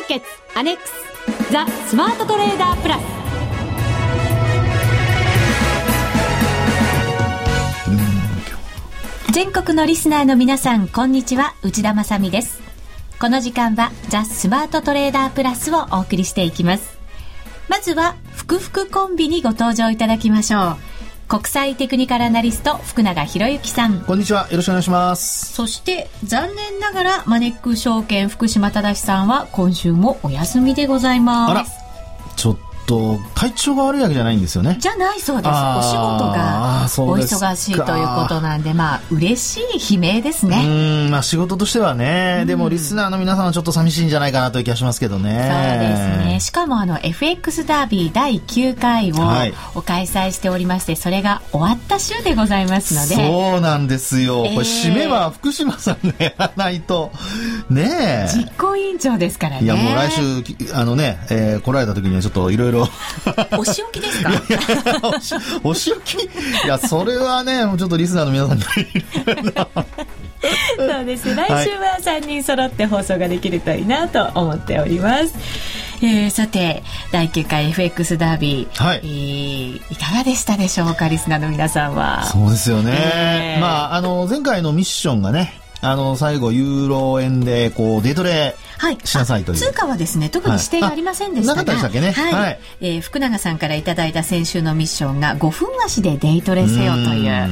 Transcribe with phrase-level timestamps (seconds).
[0.00, 3.02] ーケッツアネックスザ・スマートトレーダープラス。
[9.32, 11.54] 全国のリスナーの皆さんこんにちは。
[11.62, 12.60] 内田まさです。
[13.20, 16.98] この時間はザ・スマートトレーダープラスをお送りしていきます。
[17.68, 20.89] まずは福福コンビにご登場いただきましょう。
[21.30, 24.00] 国際テクニカルアナリスト福永博之さん。
[24.00, 24.48] こんにちは。
[24.50, 25.52] よろしくお願いします。
[25.52, 31.89] そして残念ながらマネック証券福島正さんは今週もお休みでございます
[32.90, 34.76] と体調が悪いわけじゃないんですよね。
[34.80, 35.48] じゃないそうです。
[35.48, 40.64] お仕事がお忙しいということなんでまあ嬉しい悲鳴ですね。
[40.66, 45.30] うんまあ仕事としてはね、でもリスナーの皆さんはちょっと寂しいんじゃないかなという気がしますけどね。
[45.30, 46.40] そうですね。
[46.40, 49.16] しかもあの FX ダービー第9回を
[49.76, 53.14] お開催しておりまして、はい、それが終わった週でございますので。
[53.14, 57.12] そうなんですよ、これ締めは福島さんがやらないと。
[57.68, 59.64] ね実行委員長ですからね。
[59.64, 62.79] いやもう来週あのね、えー、来られた時にはちょっといろいろ
[63.58, 64.30] お仕置きですか？
[65.64, 66.24] お仕置き？
[66.24, 66.28] い
[66.68, 68.64] やそれはねもうちょっとリスナーの皆さんに
[70.76, 71.34] そうです。
[71.34, 75.34] 来週は3人揃って放送ができるといいなと思っております、
[76.02, 79.00] えー、さて第9回 FX ダービー、はい。
[79.02, 82.24] えー、いかがでしたでしょうかリスナーの皆さんは？
[82.24, 83.58] そうですよね、え。
[83.58, 88.56] ー、まああの前回のミッションがねあの最後ユーロ円でこうデトレ
[89.04, 92.32] しなさいという、通貨はですね特に指定がありませんでしたが、はい、ね、はい。
[92.32, 97.48] はい、えー、福永さんからいただいた先週のミッションが5分足でデイトレせよという。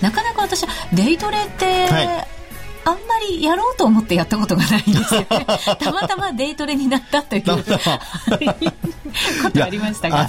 [0.00, 2.40] なかなか私はデイトレって、はい。
[2.82, 5.26] あんまりやろうと思ってやったことがないんですよ、ね、
[5.78, 7.42] たまたまデイトレになったという。
[9.42, 10.20] ことありましたが。
[10.20, 10.28] あ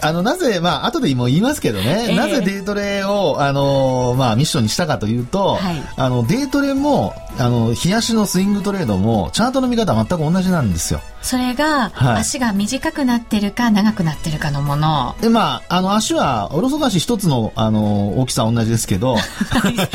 [0.00, 11.00] あのなぜ、まあ、後でも言いますけどね、えー、なぜデイトレを、あの、まあ、ミッションにしたかというと、はい、あの、デイトレも、あの、冷やしのスイングトレードも、チャートの見方全く同じなんですよ。
[11.22, 15.14] それが、はい、足が短くなってるか長くなってるかのもの。
[15.20, 19.16] で、まあ、あの、足は、おろそかし一つの、あの、大きさ同じですけど。
[19.18, 19.90] あ、そんな長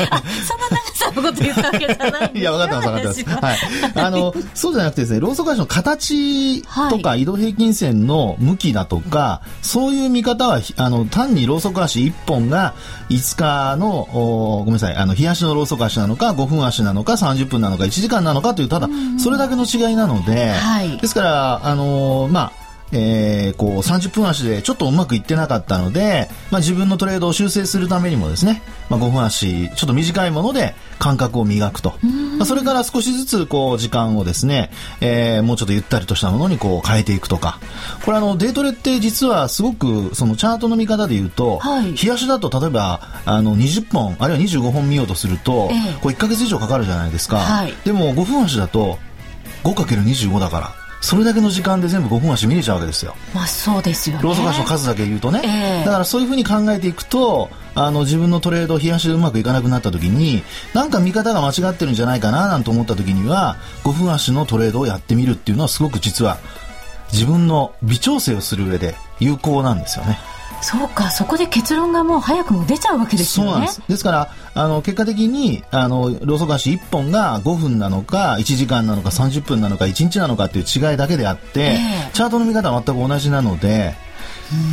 [0.94, 3.44] さのこと言ったわけじゃないんですいや、分かってます、分かってます。
[3.44, 4.06] はい。
[4.06, 12.74] あの、そうじゃなくてですね、ローソク足の形とか移動平均線の向きだとか、そういう見方は、あの、単にローソク足一本が
[13.10, 18.88] 5日の、おごめんなさい、あの、冷やしのローソク足なのか、5分足なのか、30分なのか、1時間なのかという、ただ、
[19.18, 22.65] それだけの違いなので、はい、ですから、あのー、まあ、
[22.96, 31.94] えー、こう30分足でちょっとうまくいってなかったので、まあ、自分のトレードを修正するためにもですね、まあ、5分足ちょっと短いもので感覚を磨くと、
[32.38, 34.70] まあ、それから少しずつこう時間をですね、
[35.02, 37.60] えー、もうちょっとゆったりとしたものにこう変えていくとか。
[38.04, 48.98] これあのデートレって実はすごくそのチャートの見方で言うと、はい、日足だと例えばあの20本あるいは25本見ようとすると、えー、こう1か月以上かかるじゃないですか、はい、でも5分足だと
[49.64, 53.14] 5×25 だからそれだけの時間で全部5分足見れちゃうわけですよ。
[53.32, 54.24] まあそうですよね。
[54.24, 55.40] ローソク足の数だけ言うとね。
[55.44, 60.42] えー、だからそういうふうに考えていくと、あの自分のトレード、冷やしでうまくいかなくなった時に、
[60.74, 66.38] なんか見方が間違ってるんじゃないかななんて思った時には、5分足のトレードをやってみるっていうのはすごく実は
[67.12, 70.18] 自分の微調整をする上で有効なんですよね。
[70.62, 73.50] そうかそこで結論がもう早くも出ちゃうわけですよね。
[73.52, 73.82] そうなんです。
[73.88, 83.94] ですからあの結果的にあのローソク足1本が5分なのか1時間なのか30分なのか1日なのかっていう違いだけであって、えー、チャートの見方は全く同じなので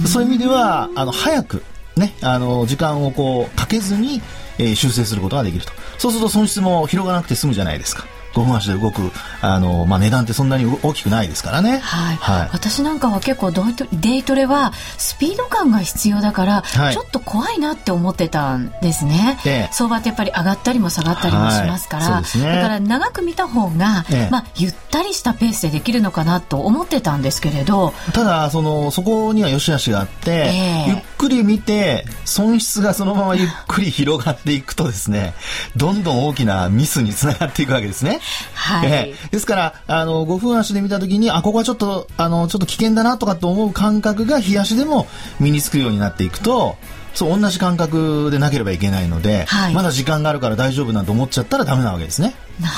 [0.06, 1.64] そういう意味ではあの早く
[1.96, 4.22] ね、あの時間をこうかけずに、
[4.58, 5.72] えー、修正することができると。
[5.98, 8.06] そうすると損失も広がらなくて済むじゃないですか。
[8.34, 9.12] 5分足で動く
[9.42, 22.40] あの、まあ、値段ってそんなに大きくないですからね、はい、はい、私なんかは結構デイトレはスピード感が必要だから、はい、ちょっと怖いなって思ってたんですね、ええ、相場ってやっぱり上がったりも下がったりもしますから、はい。
[22.40, 27.94] ね、だから長く見た方が、え、まあ、ゆったりしたペースでできるのかなと思ってたんですけれど。
[28.14, 30.52] ただそのそこには良し悪しがあって、
[30.88, 35.34] ゆっくり見て損失がそのままゆっくり広がっていくとですね
[35.76, 38.20] どんどん大きなミスにつながっていくわけですね。
[38.54, 45.08] はい、えー、ですから、あの、5分足で見たときに、あ、ここはちょっと、あの、ちょっと危険だなとかと思う感覚が、日足でも
[45.40, 46.78] 身につくようになっていくと、
[47.14, 52.34] そう同じ感覚でなければいけないので、はい、まだ時間があるから大丈夫なんて思っちゃったらダメなわけですね。
[52.60, 52.74] なる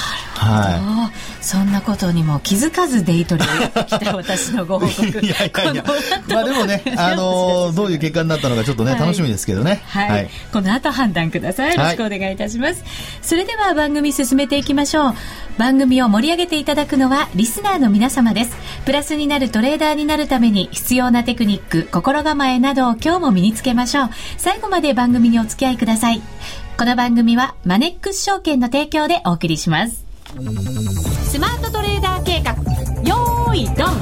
[0.45, 5.05] はい、そんなことにも気づかずデイトレをやってきた私のご報告。
[5.25, 5.83] いやいやいや。
[6.27, 11.75] まあでもね、 あのー、どういう結果になったのかちょっとね、はい、楽しみですけどね、はい、はい、この後判断ください。
[11.75, 12.83] よろしくお願いいたします、
[13.21, 15.15] それでは番組進めていきましょう。
[15.57, 18.51] 番組を盛り上げていただくのはリスナーの皆様です。
[18.85, 24.09] プラスになるトレーダーになるために必要なテクニック心構えなどを今日も身につけましょう。
[24.37, 26.21] 最後まで番組にお付き合いください。
[26.77, 30.04] この番組はマネックス証券の提供でお送りします。
[30.35, 32.51] スマートトレーダー計画、
[33.07, 33.95] よーいドン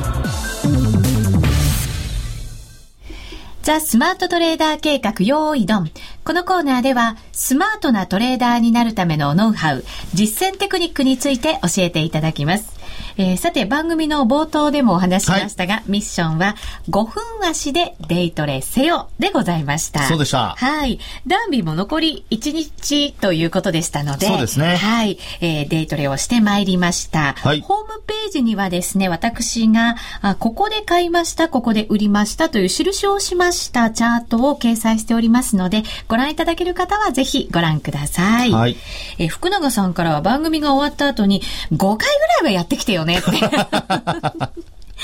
[3.61, 5.91] ザ・スマートトレーダー計画用意ドン。
[6.23, 9.83] このコーナーでは、スマートなトレーダーになるためのノウハウ、
[10.15, 12.82] 実践テクニックについて教えていただきます。
[13.17, 16.55] えー、さて番組の冒頭でもお話しましたが、はい、ミッションは
[16.89, 20.03] 5分足でデイトレせよでございました。
[20.03, 20.55] そうでした。
[20.57, 20.99] はい。
[21.27, 24.75] ダンビも残り1日ということでしたので、そうですね。
[24.75, 25.17] はい。
[25.41, 27.33] えー、デイトレをしてまいりました。
[27.33, 27.61] はい。
[27.61, 38.51] ホームページにはですね、私が、あここで買いました、ここで売りましたという印をしましたチャートを掲載しておりますので、ご覧いただける方はぜひご覧ください。
[38.51, 38.77] はい。
[39.17, 42.07] えー、福永さんからは番組が終わった後に5回ぐら
[42.41, 43.31] いはやってきてよねって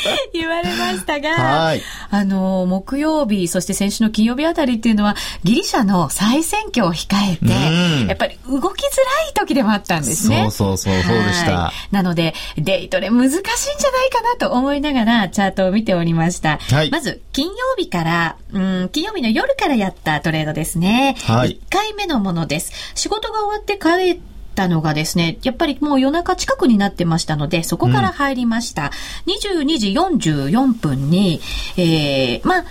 [0.33, 10.49] 言われましたが、はい、あの、木曜日、そして先週の金曜日あたりっていうのは、ギリシャの再選挙を控えて、やっぱり動きづらい時でもあったんですね。
[10.51, 11.71] そうそうそう、そうでした。
[11.91, 16.59] なので、デイトレ難しいんじゃないかなと思いながら、チャートを見ておりました。
[16.71, 21.15] はい、まず、金曜日から、うん、金曜日の夜からやったトレードですね。
[21.23, 22.71] はい、1回目のものです。
[22.95, 24.19] 仕事が終わって帰っ
[24.59, 28.91] たのがですね、やっぱりもう夜中近くになってましたので、そこから入りました。
[29.25, 29.33] うん、
[29.63, 31.39] 22時44分に、
[31.77, 32.65] えー、まあ、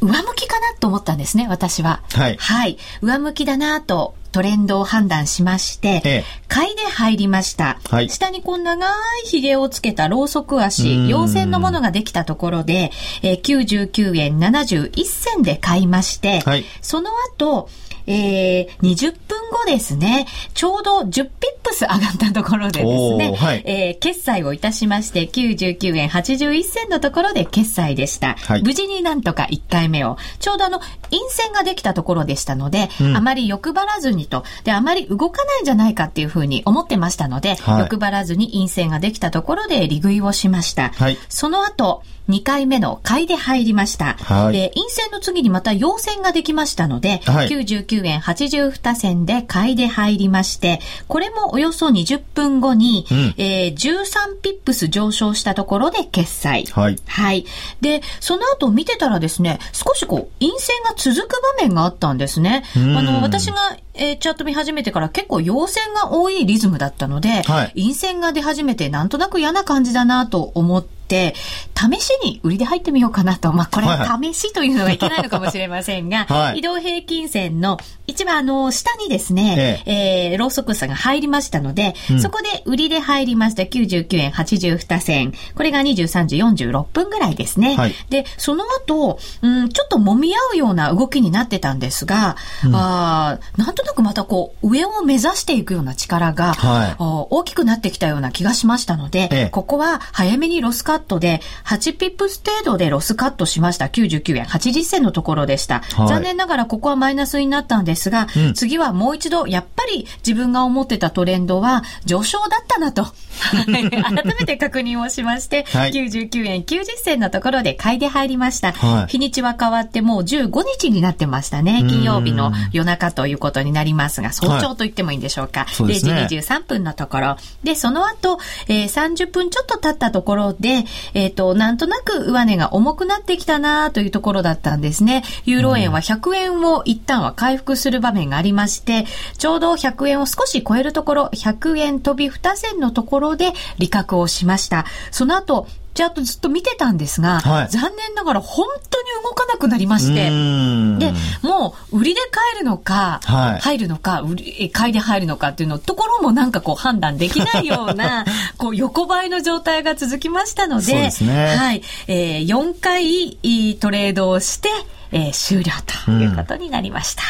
[0.00, 2.02] 上向きかなと思ったんですね、私は。
[2.14, 2.36] はい。
[2.38, 2.78] はい。
[3.02, 7.78] 上向きだなとトレンドを判断しまして、ええ、買いで入りました。
[7.90, 8.92] はい、下にこん長い
[9.26, 12.90] 髭をつけたろうそく足、陽線のものができたところで、
[13.22, 17.68] えー、99円71銭で買いまして、はい、その後、
[18.10, 21.30] えー、20分後ですね、ちょうど10ピッ
[21.62, 28.34] プス上がったところでですね、はい、えー、決済をいたしまして、99円81銭のところで決済でした。
[28.34, 30.80] はい、無事になんとか1回目を、ちょうどあの、
[31.10, 40.90] 陰線ができたところでしたので、うん、あまり欲張らずにと、で、あまり動かないんじゃないかっていうふうに思ってましたので、はい、欲張らずに陰線ができたところで利食いをしました。
[40.90, 44.14] はい、その後、2回目の買いで入りました。
[44.14, 56.64] はい、で、陰線の次にまた陽線ができましたので、はい、99円82銭で買いで入りまして、これもおよそ20分後に、うん、えー、13ピップス上昇したところで決済。
[56.66, 56.96] はい。
[57.06, 57.46] はい。
[57.80, 62.64] で、その後見てたらですね、少しこう、陰線が続く場面があったんですね。
[62.74, 73.52] あの、私がえー、チャット見始めてから結構陽線が多いリズムだったので、はい、陰線が出始めてなんとなく嫌な感じだなと思って、試しに売りで入ってみようかなと。
[73.52, 73.86] まあ、これ、
[74.32, 80.30] 試しというのがいけないのかもしれませんが、 はい、移動平均線の一番あの、下にですね、ええ。
[80.30, 83.62] えー、ローソク足が入りましたので、うん、そこで売りで入りました。
[83.62, 85.32] 99円82銭。
[85.54, 87.76] これが23時46分ぐらいですね。
[87.76, 103.86] はい、で、その後、うん、ちょっと揉み合うような動きになってたんですが、うん、あなんとなくまたこう、上を目指していくような力が、はい、大きくなってきたような気がしましたので、ええ、ここは早めにロスカットで、8ピップス程度でロスカットしました。
[103.86, 105.80] 99円80銭のところでした。
[105.80, 113.04] はい、残念ながらここはマイナスになったんですが、うん、次はもう一度、やっぱり自分が思ってたトレンドは上昇だったなと、
[113.50, 118.72] 改めて確認をしまして、はい、99円90銭のところで買いで入りました。
[118.72, 121.84] はい、日にちは変わってもう15日になってましたね。
[121.88, 125.60] 金曜日の夜中ということになりますが、早朝と言ってもいいんでしょうか。
[125.60, 127.36] はい、0時23分のところ。
[127.62, 128.38] で、その後、
[128.68, 135.22] えー、30分ちょっと経ったところで、えっ、ー、と、なんとなく上値が重くなってきたなというところだったんですね。
[135.44, 139.06] ユーロ円は100円を一旦は回復する場面がありまして、
[139.38, 144.84] ちょうど100円を少し超えるところ、100円飛び2銭のところで利確をしました。
[145.10, 158.24] その後、チャートずっと見てたんですが、はい、残念ながら本当に動かなくなりまして、で、もう売りで買えるのか、はい、入るのか、売り、買いで入るのかっていうのところもなんかこう判断できないような、
[158.56, 164.68] こう横ばいの状態が続きましたので、でね、はい、えー、4回トレードをして、
[165.12, 165.72] えー、終了
[166.06, 167.22] ということになりました。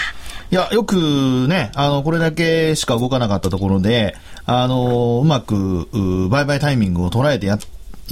[0.52, 5.88] いや、よくね、あの、これだけしか動かなかったところで、あの、うまく、
[6.28, 7.56] 売買タイミングを捉えてや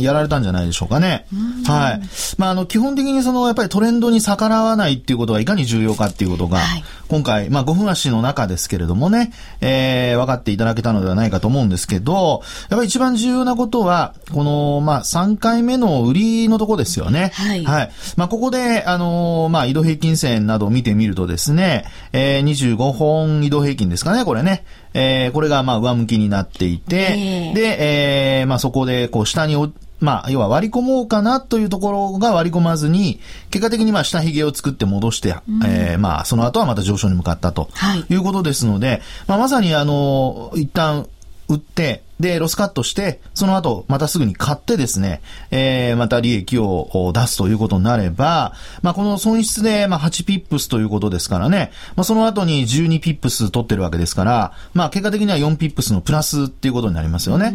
[0.02, 1.26] やられたんじゃないでしょうかね。
[1.66, 2.00] はい。
[2.38, 17.32] まあ、あの、基本的にその、やっぱりトレンドに逆らわないっていうことがいかに重要かっていうことが、はい、今回、まあ、5分足の中ですけれどもね、えー、分かっていただけたのではないかと思うんですけど、やっぱり一番重要なことは、この、まあ、3回目の売りのとこですよね。
[17.34, 17.64] はい。
[17.64, 17.90] はい。
[18.16, 24.64] まあ、ここで、あのまあ、移動平均線などを見てみるとですね、えー、25本移動平均ですかね、これね。
[24.94, 29.56] えー、これが、まあ、上向きになっていて、えー、で、えー、まあ、そこで、こう、下に
[30.00, 37.68] まあ、要は割り込もうかなというところが割り込まずに、結果的にまあ下髭を作って戻して、うん、えー、まあ、その後はまた上昇に向かったと
[38.08, 38.14] い。
[38.14, 41.08] うことですので、はい、まあ、まさにあの、一旦
[41.48, 45.20] 売って、で、ロスカットして、その後、またすぐに買ってですね、
[45.50, 57.52] えー、また利益を出すということになれば、まあ、この損失で、まあ、8ピップスということですからね、まあ、その後に12ピップス取ってるわけですから、まあ、結果的には4ピップスのプラスっていうことになりますよね。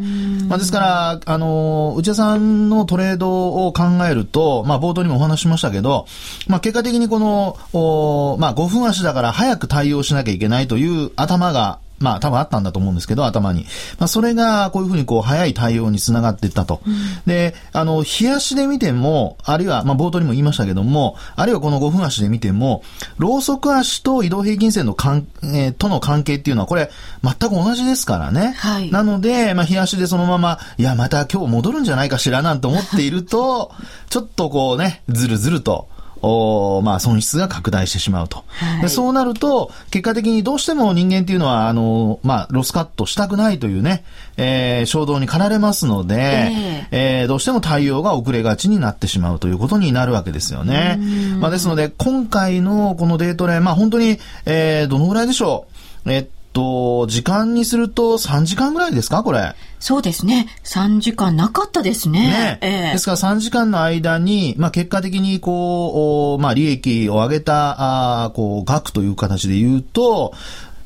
[0.48, 6.08] まあ、ですから、あの、内田さんのトレードを考えると、まあ、冒頭にもお話しましたけど、
[6.48, 13.66] まあ、結果的にこの、おまあ、5分足だから早く対応しなきゃいけないという頭がまあ多分あったんだと思うんですけど、頭に。
[13.98, 16.82] まあそれがこういうふうにこう早い対応につながっていったと。
[16.86, 16.96] うん、
[17.26, 22.84] で、あの、冷やしで見ても、あるいは、まあ冒頭にも言いましたけども、あるいはこの5分足で見ても、
[23.18, 26.92] ローソク足と移動平均線の関、えー、との関係っていうのはこれ
[27.24, 28.54] 全く同じですからね。
[28.58, 28.92] はい。
[28.92, 33.72] なので、まあ冷やしでそのまま、いや、また今日戻るんじゃないかしらなんて思っていると、
[34.10, 35.88] ちょっとこうね、ずるずると、
[36.26, 38.88] おまあ、損失が拡大してしまうと、はい、で。
[38.88, 44.06] そうなると、結果的にどうしても人間っていうのは、あの、まあ、ロスカットしたくないというね、
[44.38, 50.98] えー、衝動に駆られますので、えー、えー、どうしても対応が遅れがちになってしまうということになるわけですよね。
[51.40, 55.68] まあ、ですので、今回のこのデートレ、まあ、本当に、えー、どのぐらいでしょ
[56.06, 56.12] う？
[56.12, 59.24] えっと、時間にすると3時間ぐらいですか？
[59.24, 59.54] これ。
[59.84, 60.48] そうですね。
[60.64, 62.22] 3時間なかったですね。
[62.22, 70.32] ねえー、ですから3時間の間に、まあ結果的にこう、まあ利益を上げた、あこう、額という形で言うと、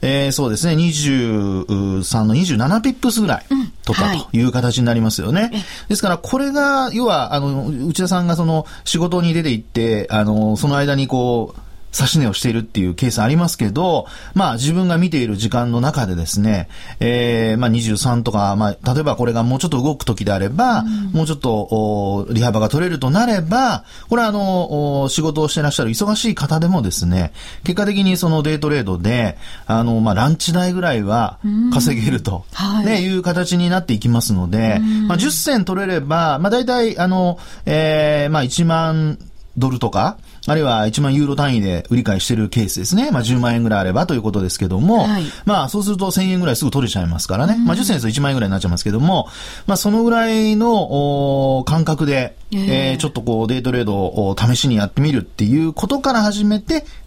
[0.02, 3.46] えー、そうですね、23の27ピップスぐらい
[3.86, 5.42] 取ったという形になりますよね。
[5.42, 5.52] はい、
[5.90, 11.67] ですから、これが、要は、あの、内田さんがその仕事に出て行って、あの、その間にこう、
[12.04, 31.40] 指値をしているっていうケースありますけど、まあ自分が見ている時間の中でですね、えー、まあ23とか、まあ例えばこれがもうちょっと動く時であれば、うん、もうちょっと利幅が取れるとなれば、これはあの、仕事をしてらっしゃる忙しい方でもですね、結果的にそのデイトレードで、あの、まあランチ代ぐらいは
[31.74, 32.46] 稼げると、
[32.80, 39.18] うん、ね、はい、いう形になっていきますので、うん、まあ10銭取れれば、まあ大体あの、えー、まあ1万
[39.58, 43.12] ドルとか、あるいは1万ユーロ単位で売り買いしてるケースですね。
[43.12, 47.58] まあ10万円ぐらいあればということですけども、はい、まあそうすると1000円ぐらいすぐ取れちゃいますからね。
[47.58, 49.28] まあ10銭ですと1万円ぐらいになっちゃいますけども、
[49.68, 56.86] まあそのぐらいの感覚で、えー、ちょっとこうデイトレードを試しにやってみるっていうことから始めて、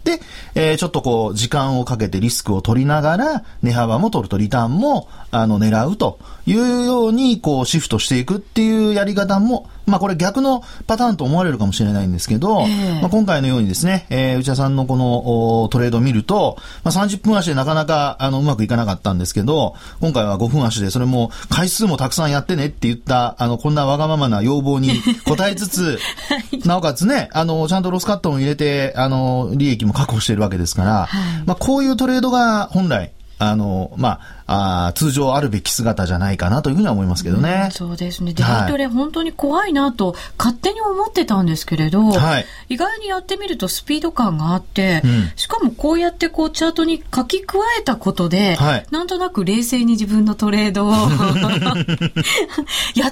[0.55, 34.40] えー、ちょっとこう時間をかけてリスクを取りながら、値幅も取るとリターンも、あの、狙うというように、こうシフトしていくっていうやり方も、まあこれ逆のパターンと思われるかもしれないんですけど、えー、まあ、今回のようにですね、えー、内田さんのこのトレードを見ると、まあ、30分足でなかなかあのうまくいかなかったんですけど、今回は5分足でそれも回数もたくさんやってねって言った、あの、こんなわがままな要望に応えつつ、 はい、なおかつね、あの、ちゃんとロスカットも入れて、あの、利益も確保しているわけですから、はい、まあこういうトレードが本来、あの、まあ、
[34.87, 37.63] あ通常あるべき姿じゃないかなというふうには思いますけどね。
[37.65, 38.33] うん、そうですね。
[38.33, 51.01] デイトレ、本当に怖いなと勝手に思ってたんですけれど、はい、意外にやってみるとスピード感があって、うん、しかもこうやってこうチャートに書き加えたことで、はい、なんとなく冷静に自分のトレードを やっ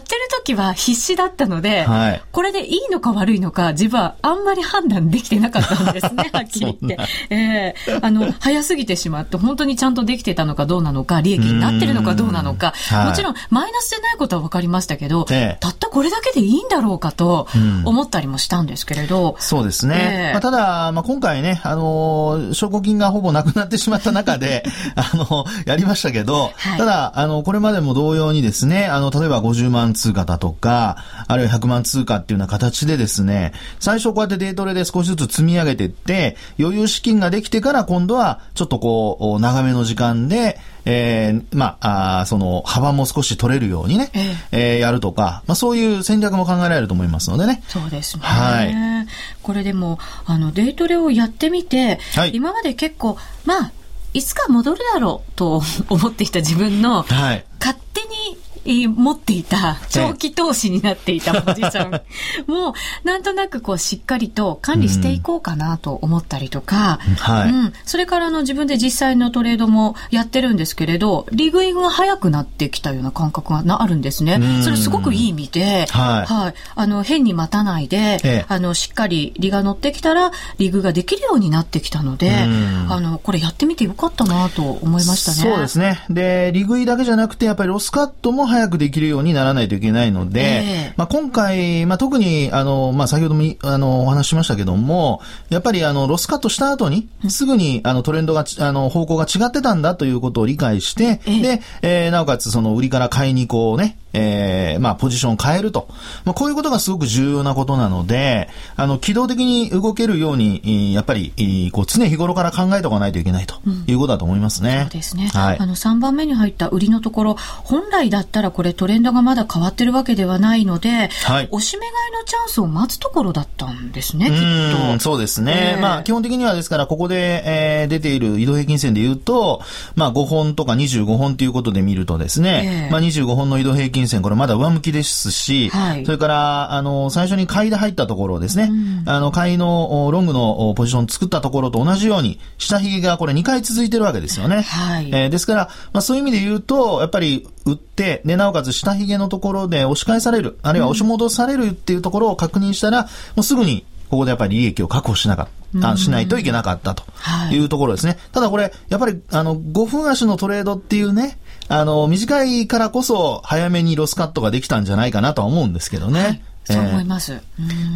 [0.01, 6.97] てる時は必死だったので、はい、これでいいのか悪いのか自分はあんまり判断できてなかったんですね、はっきり言って。
[7.29, 12.73] えー、あの、早すぎてしまって、本当にちゃんとできてたのかどうなのか、利益になってるのかどうなのか、
[13.05, 17.47] もちろんマイナスでないことは分かりましたけど、ええ、たったこれだけでいいんだろうかと
[17.85, 19.31] 思ったりもしたんですけれど。
[19.31, 20.29] うん、そうですね。
[20.29, 24.63] え、まあ、ただ、まあ、今回ね、あの証拠金がほぼなくなってしまった中で、
[24.95, 40.59] あのやりましたけど、はい、ただ、あの、これまでも同様にですね、あの、例えば50万通貨だとか、あるいは100万通貨っていうような形でですね、最初こうやってデートレで少しずつ積み上げていって、余裕資金ができてから今度は、ちょっとこう、長めの時間で、
[40.91, 47.61] えー、まあ、あその幅も少し取れるようにね、えー、えー、やるとか、まあ、そういう戦略も考えられると思いますのでね。
[47.67, 48.23] そうですね。
[48.23, 49.07] はい。
[49.43, 53.71] これでも、あの、デイトレをやってみて、はい、今まで結構、まあ、
[54.13, 62.01] いつか戻るだろうと思っていた自分の、はい、勝手に持っていた長期投資になっていたポジショ
[62.47, 62.73] ンも
[63.03, 74.39] なんとなくこうしっかりと管理していこうかなと思ったりとか、うんはい、うん、それからの自分で実際のトレードもやってるんですけれど利食いが早くなってきたような感覚があるんですね。
[74.63, 85.37] それすごくいい意味で、はい、はい、あの変に待たないで、ええ、あのしっかり利が乗ってきたら利食いができるようになってきたので、あのこれやってみてよかったなと思いましたね。
[85.37, 86.03] そうですね。
[86.09, 105.87] で利食いだけじゃなくてやっぱりロスカットも早早くできるようにならないといけないので、えー、まあ、今回、まあ、特に、あの、まあ、先ほども、あの、お話ししましたけども、やっぱり、あの、ロスカットした後に、すぐに、あの、トレンドが、あの、方向が違ってたんだということを理解して、えー、で、えー、なおかつ、その、売りから買いにこうね、えー、まあ、ポジションを変えると。
[106.25, 113.55] まあ、こういうことがすごく重要なことなので、あの、機動的に動けるように、やっぱり、こう、常日頃から考えておかないといけないと
[113.87, 114.69] いうことだと思いますね。
[114.69, 115.29] うん、そうですね。
[115.33, 115.57] はい。
[115.59, 121.47] あの、3番目に入った売りのところ、本来だったらこれトレンドがまだ変わってるわけではないので、はい。
[121.51, 124.99] おしめ買いのチャンスを待つところだったんですね、きっと。
[124.99, 125.73] そうですね。
[125.75, 129.61] えー、まあ、基本的にはですから、ここで、えー、出ている移動平均線で言うと、
[129.95, 144.61] まあ、5本とか25本ということで見るとですね、えー、まあ、25本の移動平均線、これまだ上向きですし、はい、それから、あの、最初に買いで入ったところですね、うん、あの、買いのロングのポジション作ったところと同じように、下髭がこれ2回続いてるわけですよね。
[144.61, 155.59] はい、えー、ですから、まあ、そういう意味で言うと、やっぱり、売って、で、なおかつ下髭のところで押し返される、あるいは押し戻されるっていうところを確認したら、もうすぐにここでやっぱり利益を確保しなかった。
[155.97, 157.03] しないといけなかったと
[157.51, 158.13] いうところですね。
[158.13, 161.37] はい、ただこれ、やっぱり、あの、5分足のトレードっていうね、
[161.67, 166.21] あの、短いからこそ早めにロスカットができたんじゃないかなとは思うんですけどね。
[166.21, 166.41] はい
[166.73, 167.39] そう思います、え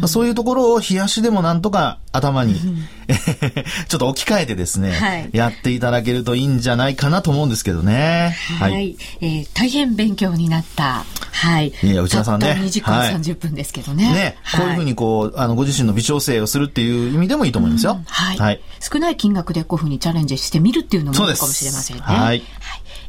[0.02, 2.56] ー、そういうところを冷やしでもなんとか頭に
[3.88, 8.36] ちょっと置き換えてですね、はい、やっていただけるといいんじゃないかなと思うんですけどね。
[8.58, 8.72] はい。
[8.72, 11.04] はい、えー、大変勉強になった。
[11.44, 11.72] はい。
[11.82, 12.58] いや、内田さんね。
[12.58, 14.12] 2時間30分ですけどね。
[14.14, 17.92] ね、はい、こういうふうにこう、あの、ご自身の微調整をするっていう意味でもいいと思いますよ。
[17.92, 18.38] うん、はい。
[18.38, 22.02] はい、少ない金額でこういうふうにチャレンジしてみるっていうのもいいかもしれませんね。
[22.02, 22.18] はい。
[22.18, 22.42] はい。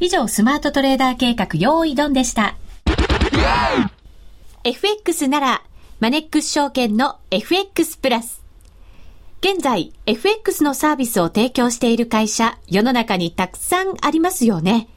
[0.01, 2.55] 以上、スマートトレーダー計画、用意ドンでした。
[4.65, 5.61] FX なら、
[6.01, 8.41] マネックス証券の FX プラス。
[9.39, 14.89] 現在、FX のサービスを提供している会社、世の中にたくさんありますよね。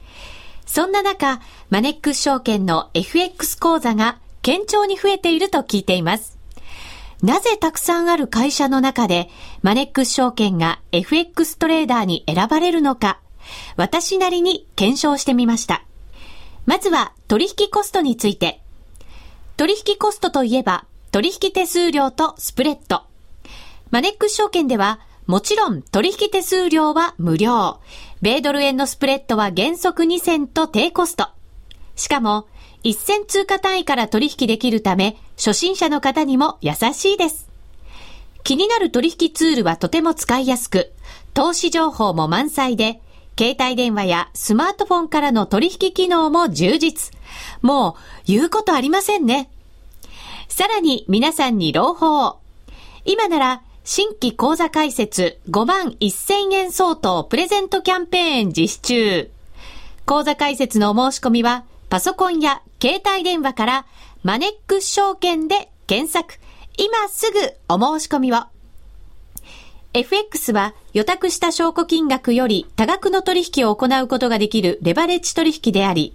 [0.69, 6.39] そんな中、マネックス証券の FX 講座が堅調に増えていると聞いています。
[7.23, 9.31] なぜたくさんある会社の中で、
[9.63, 13.19] マネックス証券が FX トレーダーに選ばれるのか、
[13.77, 15.83] 私なりに検証してみました。
[16.67, 18.61] まずは取引コストについて。
[19.57, 23.05] 取引コストといえば、取引手数料とスプレッド。
[23.91, 27.81] マネックス証券では、もちろん取引手数料は無料。
[28.23, 31.29] 米ドル円のスプレッドは原則2銭と低コスト。
[31.97, 32.47] しかも、
[32.83, 37.47] 1銭通貨単位から取引できるため、初心者の方にも優しいです。
[38.43, 40.93] 気になる取引ツールはとても使いやすく、
[41.35, 43.03] 投資情報も満載で、
[43.39, 47.13] 携帯電話やスマートフォンからの取引機能も充実。
[47.61, 49.51] もう、言うことありませんね。
[50.49, 52.39] さらに皆さんに朗報。
[53.05, 59.31] 今なら新規講座開設5万1000円相当プレゼントキャンペーン実施中。
[60.05, 63.87] 講座開設のお申し込みはパソコンや携帯電話から
[64.23, 66.35] マネックス証券で検索。
[66.77, 68.43] 今すぐお申し込みを。
[69.95, 76.15] FX は予託した証拠金額より多額の取引を行うことができるレバレッジ取引であり、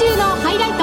[0.00, 0.76] 今週のハイライト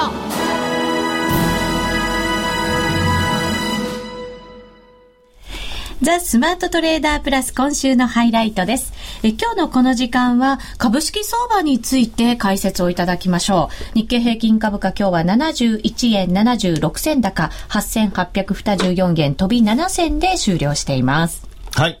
[6.00, 8.92] ザ・スマートトレーダープラス今週のハイライトです。
[9.24, 13.98] え今日のこの時間は株式相場について解説をいただきましょう。
[13.98, 21.44] 日経平均株価今日は71円76銭高8824円飛び7銭で終了しています。
[21.74, 21.98] はい。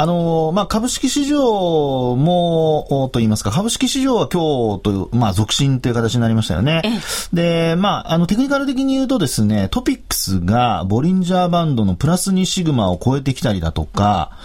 [0.00, 6.82] あのまあ、株式市場も、と言いますか、株式市場は今日という、まあ、続伸という形になりましたよね。
[7.32, 14.38] で、まあ、あの、テクニカル的に言うとですね、トピックスがボリンジャーバンドのプラス2シグマを超えてきたりだとか、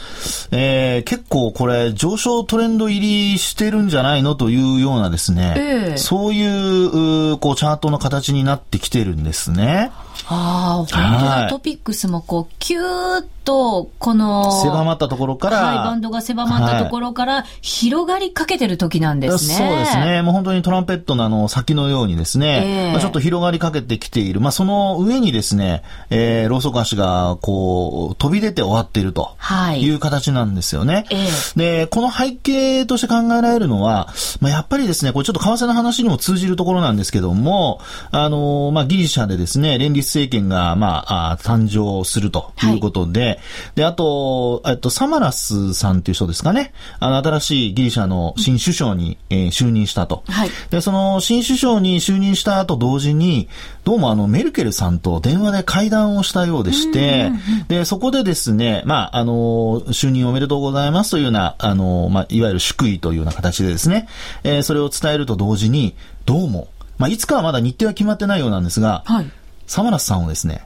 [0.50, 9.92] えー、結構これ上昇トレンド入りしてるんじゃないのというようなですね、えー、そういう、こう、チャートの形になってきてるんですね。
[10.26, 19.54] ああ、本当だ、トピックスもこう、キューッと、この、狭まったところから、はい、バンドが狭まったところから、広がりかけてる時なんですね。
[19.56, 20.22] そうですね。
[20.22, 24.42] もう本当にトランペットのあの、先のようにですね、えー、まあ、ちょっと広がりかけてきている。
[24.42, 29.36] まあ、その上にですね、えー、ローソク足が、こう、飛び出て終わっていると
[29.78, 30.94] いう形なんですよね。
[30.94, 37.80] はいえー、で、この背景として考えられるのは、まあ、やっぱりですね、これちょっと為替の話にも通じるところなんですけども、
[38.12, 43.33] あの、まあ、ギリシャでですね、連立政権が、まあ、あ誕生するということで、はい、
[43.76, 50.24] で、あと、えっと、サマラスさんっていう人ですかね、あの、新しいギリシャの新首相に、えー、就任したと。
[50.28, 53.50] はい、で、その新首相に就任した後同時に、
[53.84, 57.32] どうもあの、メルケルさんと電話で会談をしたようでして、
[57.68, 64.08] で、そこでですね、まあ、あの、就任おめでとうございますというような、あの、まあ、いわゆる祝意というような形でですね、
[64.44, 69.32] えー、それを伝えると同時に、どうも、まあ、いつかはまだ日程は決まってないようなんですが、はい、
[69.68, 70.66] サマラスさんをですね、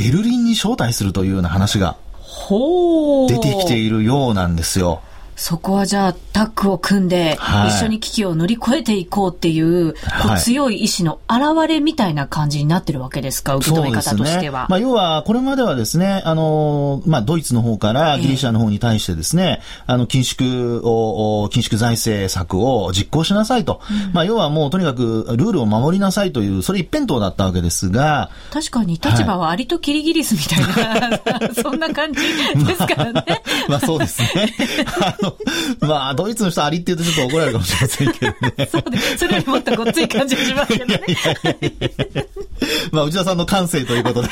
[0.00, 1.98] ベルリンに招待するというような話が
[3.28, 5.02] 出てきているようなんですよ。
[5.40, 14.64] そこはじゃあタッグを組んで、一緒に危機を乗り越えていこうっていう、こう強い意志の表れみたいな感じになってるわけですか、受け止め方としては。
[14.64, 23.80] ね、まあ、要は、これまではですね、あの、まあ、ドイツの方からギリシャの方に対してですね、えー、あの、緊縮を、緊縮財政策を実行しなさいと。
[23.90, 28.28] うん、まあ、要はもうとにかくルールを守りなさいという、それ一辺倒だったわけですが。
[28.52, 33.24] 確かに立場はアリとキリギリスみたいな、はい、そんな感じですからね。
[33.24, 34.54] まあ、まあ、そうですね。
[35.00, 35.29] あの
[35.80, 38.68] まあ、ドイツの人ありって言うとちょっと怒られるかもしれませんけどね。
[38.70, 41.02] そうでそれよりもっとごっつい感じがしますけどね。
[41.06, 41.72] いやいやい
[42.14, 42.24] や
[42.92, 44.28] まあ、内田さんの感性ということで。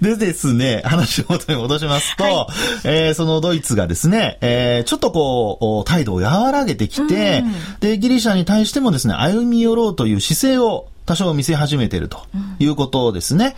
[0.00, 2.46] でですね、話を元に戻しますと、はい、
[2.84, 7.44] えー、そのドイツがですね、えー、ちょっとこう、態度を和らげてきて、
[7.80, 12.18] で、ギリシャに対してもですね、歩み寄ろうという姿勢を多少見せ始めていると
[12.58, 13.56] いうことですね。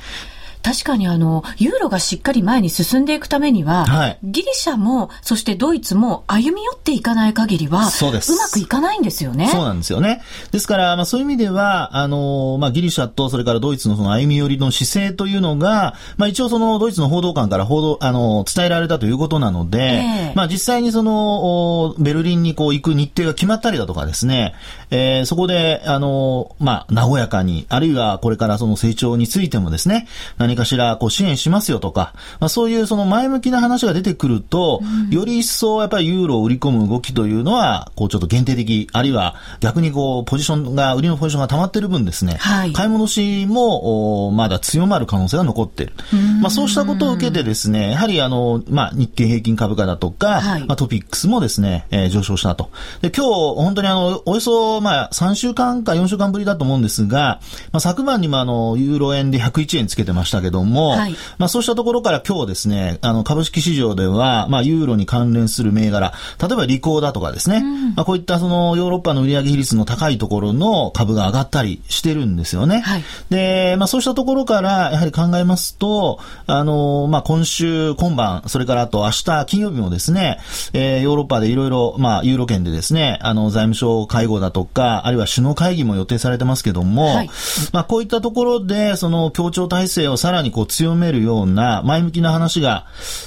[0.65, 8.33] うん確かにあの、ユーロがしっかり前に進んでいくためには、はい、ギリシャも、そしてドイツも歩み寄っていかない限りは、そうです。
[8.33, 9.49] うまくいかないんですよね。
[9.49, 10.23] そうなんですよね。
[10.53, 24.55] ですから、まあそういう意味では、あの、まあギリシャとそれからドイツのその歩み寄りの姿勢というのが、まあ一応そのドイツの報道官から報道、あの、伝えられたということなので、えー、まあ実際にその、ベルリンにこう行く日程が決まったりだとかですね、
[24.91, 30.07] えー、そこで、あの、まあ和やかに、あるいはこれからその成長についてもですね、
[30.39, 45.93] 何かしらこう支援しますよとか、まあ、そういうその前向きな話が出てくると、うん、より一層やっぱりユーロを売り込む動きというのは、こうちょっと限定的、あるいは逆にこうポジションが、売りのポジションが溜まってる分ですね、はい、買い戻しもまだ強まる可能性が残っている。
[46.41, 52.71] まあそうしたことを受けてですね、やはりあの、まあ日経平均株価だとか、はい、まあトピックスもですね、えー、上昇したと。
[53.03, 57.41] で、今日本当にあの、およそまあ3週間か4週間ぶりだと思うんですが、
[57.73, 72.81] まあ昨晩にもあの、ユーロ円で101円つけてましたけども、も、はい、まあそうしたところから今日ですね、あの株式市場では、まあユーロに関連する銘柄、例えばリコーだとかですね、うん、まあこういったそのヨーロッパの売上比率の高いところの株が上がったりしてるんですよね。
[72.81, 80.39] はい、で、まあそうしたところからやはり考えますと、あの、まあ今週、今晩、それからあと明日金曜日もですね、
[80.73, 87.31] えー、ヨーロッパでいろいろ、まあユーロ圏でですね、あの財務省会合だとか、あるいは首脳会議も予定されてますけども、はい、
[87.73, 92.87] まあこういったところで、その協調体制をさらにこう強めるような前向きな話が、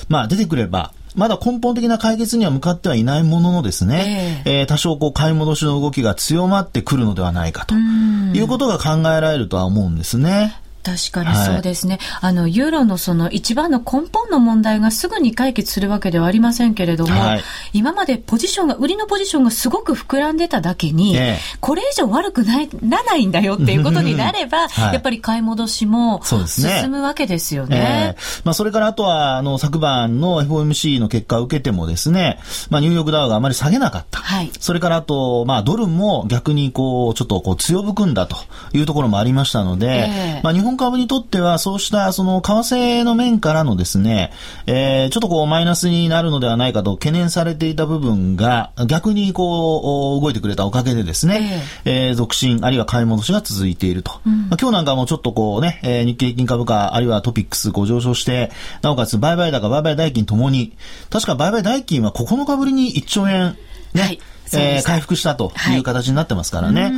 [0.10, 10.60] まあ出てくれば、まだ根本的な解決には向かってはいないもののですね、えー、えー、多少こう買い戻しの動きが強まってくるのではないかということが考えられるとは思うんですね。
[10.84, 17.42] 確かにそうですね、はい、あのユーロのその一番の根本の問題がすぐに解決するわけではありませんけれども、はい、
[17.74, 27.78] 今までポジションが売りのポジションがすごく膨らんでただけに、えこれ以上悪くないならないんだよっていうことになれば、はい、やっぱり買い戻しも進むわけですよね。
[27.78, 28.20] ねえ。
[28.20, 34.20] ー、まあ、それからあとはあの昨晩の FOMC の結果を受けてもですね、まあ、ニューヨークダウがあまり下げなかった。
[34.20, 38.36] はい、それからあと、まあ、ドルも逆にこうちょっとこう強含んだと
[38.74, 44.32] いうところもありましたので、えー、まあ、日本株にとってはそうしたその為替の面からのですね、
[44.68, 54.20] えー、ちょっとこうマイナスになるのではないかと懸念されていた部分が逆にこう動いてくれたおかげでですね、えー、えー、続伸あるいは買い戻しが続いていると。
[54.26, 60.74] うん、まあ、今日なんかもちょっとこうね、えー、日経平均株価あるいはトピックスご上昇して、なおかつ売買高、売買代金ともに、
[61.10, 63.58] 確か売買代金は9日ぶりに1兆円
[63.94, 64.20] ね、はい
[64.60, 66.84] えー、回復したという形になってますからね。
[66.84, 66.92] はい、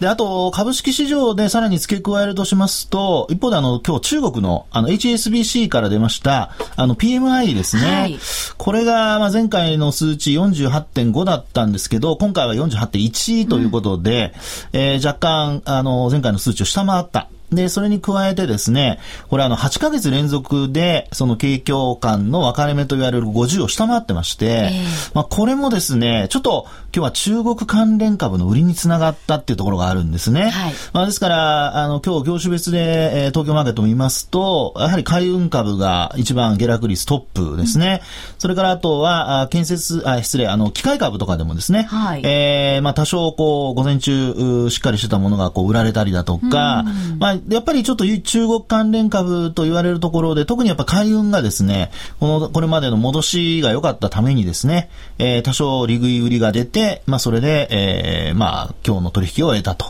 [0.00, 7.82] で、あと、株式市場でさらに付け加えるとしますと、一方であの、今日中国のあの HSBC から出ました、あの PMI ですね。
[7.82, 8.18] はい、
[8.56, 14.34] これが、まあ、前回の数値48.5だったんですけど、今回は48.1ということで、
[14.72, 17.28] うん、えー、若干、あの、前回の数値を下回った。
[17.54, 30.50] で、それに加えてですね、これあの、8ヶ月連続で、その景況感の分かれ目と言われる50を下回ってまして、えー、まあ、これもですね、ちょっと今日は中国関連株の売りにつながったっていうところがあるんですね。
[30.50, 38.00] はい、まあ、ですから、あの、今日業種別で、えー、東京マーケットを見ますと、やはり海運株が一番下落率トップですね。
[38.02, 46.84] うん、それからあとは、あ建設、あ、失礼、あの、機械株とかでもですね、はい、えー、まあ、多少こう、午前中、しっかりしてたものがこう、売られたりだとか、
[47.18, 59.86] まあ、やっぱりちょっと中国関連株と言われるところで、特にやっぱ海運がですね、この、これまでの戻しが良かったためにですね、えー、多少利食い売りが出て、まあ、それで、えー、まあ、今日の取引を得たと。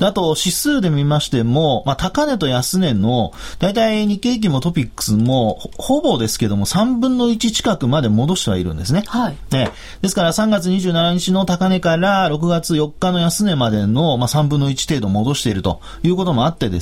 [0.00, 9.04] うん、あと、指数で見ましても、まあ、高値と安値の、大体日経平均もトピックスも、ほぼですけども、3分の1近くまで戻してはいるんですね。
[9.06, 9.36] はい。
[9.50, 9.70] ね。
[10.00, 16.81] ですから、3月27日の高値から6月4日の安値までの、まあ、3分の1程度戻しているということもあってです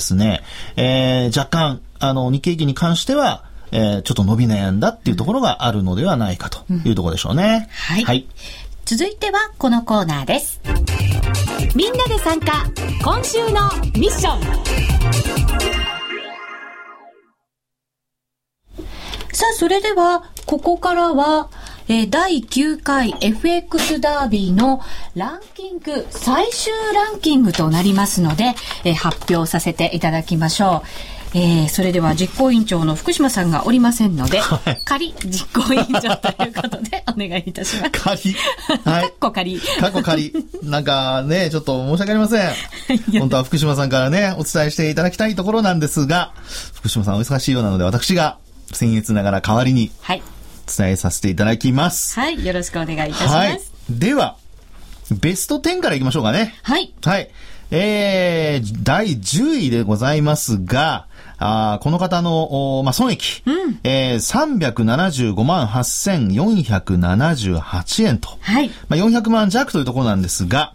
[0.75, 7.69] えー、若干、あの、日経平均に関しては、えー、ちょっと伸び悩んだっていうところがあるのではないかというところでしょうね。
[7.89, 8.27] うん、はい、はい。
[8.85, 10.59] 続いてはこのコーナーです。
[11.75, 12.65] みんなで参加、
[13.03, 14.41] 今週のミッション。
[19.33, 21.49] さあ、それでは、ここからは、
[21.91, 24.79] えー、第9回 FX ダービーの
[25.13, 30.83] ランキング、最終ランキングとなりますので、えー、発表させていただきましょ
[31.33, 31.37] う。
[31.37, 37.91] えー、それでは実行委員長の福島さんがおりませんので、はい、仮実行委員長ということでお願いいたします。
[37.99, 38.35] 仮
[38.89, 39.03] はい。
[39.03, 39.59] かっこ仮。
[39.59, 40.33] かっこ仮。
[40.63, 43.19] なんかね、ちょっと申し訳ありません。
[43.19, 46.31] 本当は福島さんからね、お伝えしていただきたいところなんですが、
[46.73, 48.37] 福島さんお忙しいようなので、私が
[48.71, 50.23] 僭越ながら代わりに、はい。
[50.75, 52.19] 伝えさせていただきます。
[52.19, 52.45] はい。
[52.45, 53.33] よろしくお願いいたします。
[53.33, 53.59] はい。
[53.89, 54.37] では、
[55.11, 56.55] ベスト10からいきましょうかね。
[56.63, 56.93] はい。
[57.03, 57.29] はい。
[57.71, 61.07] えー、第10位でございますが、
[61.37, 68.69] あこの方の、まあ、損益、うん、えー、375万8478円と、はい。
[68.89, 70.73] まあ、400万弱というところなんですが、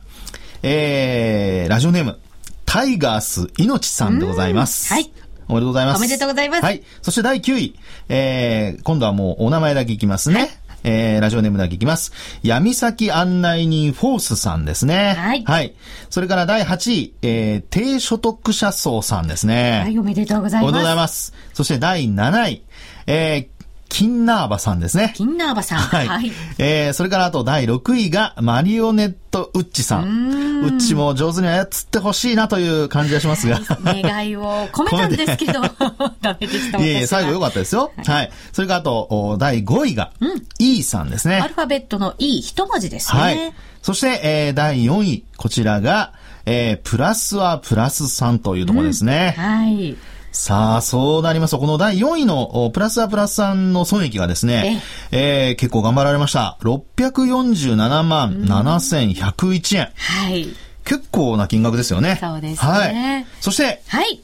[0.62, 2.18] えー、ラジオネーム、
[2.64, 4.92] タイガース命さんでございます。
[4.92, 5.12] はい。
[5.48, 5.98] おめでとうございます。
[5.98, 6.64] おめでとうございます。
[6.64, 6.82] はい。
[7.02, 7.78] そして第9位。
[8.08, 10.40] えー、今度はもうお名前だけいきますね。
[10.40, 10.50] はい
[10.88, 12.12] えー、ラジオネームだけいきます。
[12.44, 15.14] 闇先案内人フォースさんですね。
[15.18, 15.44] はい。
[15.44, 15.74] はい。
[16.10, 19.80] それから第8位、えー、低所得者層さんですね。
[19.82, 20.70] はい、おめでとうございます。
[20.70, 21.34] おめでとうございます。
[21.54, 22.62] そして第7位、
[23.08, 23.55] えー、
[23.88, 25.12] キンナーバさんですね。
[25.16, 25.78] キンナーバさん。
[25.78, 26.06] はい。
[26.08, 30.62] はい、えー、それからあと第6位がマリオネットウッチさん。
[30.62, 33.60] ウッチも上手に操ってほしいなという感じがしますが。
[33.84, 35.60] 願いを込めたんですけど、
[36.20, 36.78] ダメでした。
[36.78, 37.92] いえいえ、最後良かったですよ。
[37.96, 38.14] はい。
[38.16, 41.36] はい、それからあと、第5位が、うん、E さんですね。
[41.36, 43.20] アルファベットの E 一文字ですね。
[43.20, 43.52] はい。
[43.82, 46.12] そして、えー、第4位、こちらが、
[46.44, 49.34] えー、プラスはプラス3というところですね。
[49.38, 49.96] うん、はい。
[50.36, 56.58] さあ、そうなりますと、この第4位のプラスアプラス3の損益がですね、ええー、結構頑張られました。
[56.60, 59.92] 647万7101円。
[59.96, 60.46] はい。
[60.84, 62.18] 結構な金額ですよね。
[62.20, 62.70] そうですね。
[62.70, 63.26] はい。
[63.40, 64.20] そして、はい。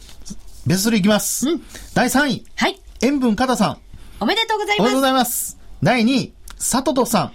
[0.66, 1.48] ベスト3いきます。
[1.48, 1.62] うん。
[1.94, 2.44] 第3位。
[2.56, 2.78] はい。
[3.00, 3.78] 塩分加藤さん。
[4.20, 4.80] おめでとうございます。
[4.80, 5.58] おめでとうございます。
[5.82, 7.32] 第2位、佐藤さん。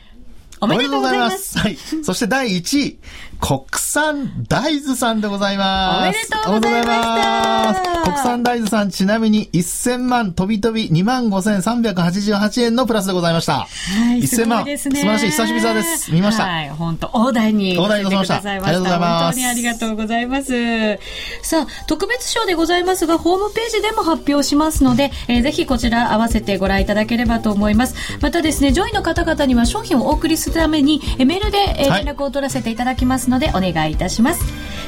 [0.60, 1.58] おめでとうございます。
[1.60, 1.78] はい。
[2.04, 3.00] そして第1位、
[3.40, 6.32] 国産大豆さんでございます。
[6.48, 7.82] おめでとうございます。
[8.04, 13.54] 国産大豆さん、ちなみに1000万飛び飛び2万5388円のプラスでございました。
[13.54, 13.68] は
[14.16, 14.20] い。
[14.22, 14.64] 1000万。
[14.66, 15.26] す、ね、素晴らしい。
[15.28, 16.12] 久しぶりです。
[16.12, 16.46] 見ました。
[16.46, 16.70] はい。
[16.70, 17.78] 本当大台に。
[17.78, 18.36] 大台に乗せました。
[18.38, 19.24] ありがとうございます。
[19.24, 21.00] 本当にありがとうございます。
[21.44, 27.96] さあ、特別賞でございますが、ホームページでも発表しますので、えー、ぜひこちら合わせてご覧いただければと思います。
[28.22, 34.42] またですね、上位の方々には商品をお送りするために、えメールで、え連絡を取らせていただきますので、お願いいたします。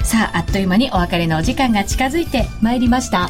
[0.03, 3.29] さあ、あっという間にお別れのお時間が近づいてまいりました。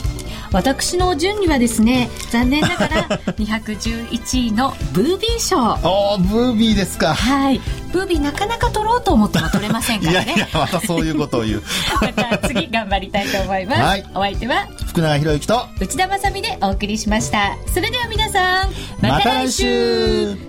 [0.52, 5.58] 私の順位はですね残念ながら 211位のブービー賞。
[5.88, 7.14] おブービーですか。
[7.14, 7.62] はい。
[7.92, 10.34] ブービーなかなか取ろうと思っても取れませんからね。
[10.36, 11.64] いやいやまたそういうことを言う。
[12.02, 14.68] また次頑張りたいと思います、はい、お相手は？
[14.88, 17.58] 福永博之と内田まさでお送りしました。
[17.74, 20.49] それでは皆さんまた来週